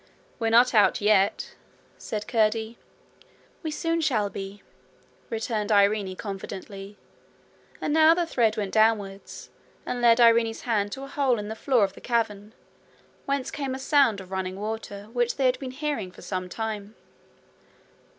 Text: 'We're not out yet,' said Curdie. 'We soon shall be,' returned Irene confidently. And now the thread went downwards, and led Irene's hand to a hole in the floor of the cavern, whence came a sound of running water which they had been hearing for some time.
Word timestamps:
'We're 0.39 0.49
not 0.49 0.73
out 0.73 0.99
yet,' 0.99 1.53
said 1.99 2.27
Curdie. 2.27 2.79
'We 3.61 3.69
soon 3.69 4.01
shall 4.01 4.31
be,' 4.31 4.63
returned 5.29 5.71
Irene 5.71 6.15
confidently. 6.15 6.97
And 7.79 7.93
now 7.93 8.15
the 8.15 8.25
thread 8.25 8.57
went 8.57 8.73
downwards, 8.73 9.51
and 9.85 10.01
led 10.01 10.19
Irene's 10.19 10.61
hand 10.61 10.91
to 10.93 11.03
a 11.03 11.07
hole 11.07 11.37
in 11.37 11.49
the 11.49 11.55
floor 11.55 11.83
of 11.83 11.93
the 11.93 12.01
cavern, 12.01 12.53
whence 13.27 13.51
came 13.51 13.75
a 13.75 13.77
sound 13.77 14.19
of 14.19 14.31
running 14.31 14.59
water 14.59 15.03
which 15.13 15.35
they 15.35 15.45
had 15.45 15.59
been 15.59 15.69
hearing 15.69 16.09
for 16.11 16.23
some 16.23 16.49
time. 16.49 16.95